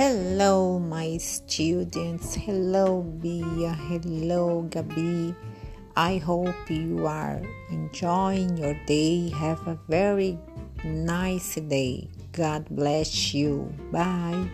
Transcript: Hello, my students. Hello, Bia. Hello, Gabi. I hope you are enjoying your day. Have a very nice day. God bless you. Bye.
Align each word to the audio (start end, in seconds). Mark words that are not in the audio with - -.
Hello, 0.00 0.78
my 0.78 1.18
students. 1.18 2.34
Hello, 2.34 3.02
Bia. 3.02 3.76
Hello, 3.76 4.64
Gabi. 4.70 5.36
I 5.94 6.16
hope 6.16 6.70
you 6.70 7.04
are 7.06 7.42
enjoying 7.68 8.56
your 8.56 8.72
day. 8.86 9.28
Have 9.28 9.60
a 9.68 9.76
very 9.90 10.38
nice 10.82 11.56
day. 11.56 12.08
God 12.32 12.64
bless 12.70 13.34
you. 13.34 13.68
Bye. 13.92 14.48